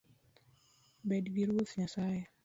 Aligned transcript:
Bedgi 1.09 1.43
Ruoth 1.49 1.73
Nyasaye 1.77 2.21